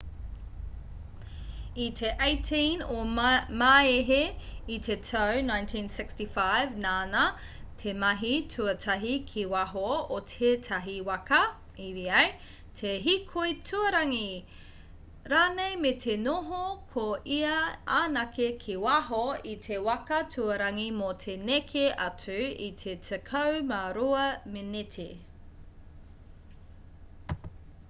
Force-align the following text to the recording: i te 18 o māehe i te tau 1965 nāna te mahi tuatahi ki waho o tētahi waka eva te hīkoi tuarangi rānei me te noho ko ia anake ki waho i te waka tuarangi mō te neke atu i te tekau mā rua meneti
i 1.81 1.85
te 1.97 2.09
18 2.27 2.85
o 2.93 3.01
māehe 3.63 4.15
i 4.75 4.77
te 4.87 4.95
tau 5.09 5.41
1965 5.49 6.71
nāna 6.85 7.25
te 7.83 7.93
mahi 8.03 8.31
tuatahi 8.53 9.11
ki 9.33 9.43
waho 9.51 9.83
o 10.15 10.17
tētahi 10.31 10.95
waka 11.11 11.39
eva 11.89 12.23
te 12.81 12.95
hīkoi 13.05 13.53
tuarangi 13.69 14.25
rānei 15.35 15.77
me 15.85 15.93
te 16.07 16.17
noho 16.23 16.63
ko 16.97 17.05
ia 17.37 17.53
anake 18.01 18.49
ki 18.67 18.79
waho 18.87 19.23
i 19.55 19.55
te 19.69 19.79
waka 19.91 20.23
tuarangi 20.39 20.89
mō 21.03 21.13
te 21.27 21.37
neke 21.53 21.85
atu 22.09 22.41
i 22.71 22.73
te 22.85 22.97
tekau 23.13 23.63
mā 23.75 23.83
rua 24.01 24.25
meneti 24.57 25.09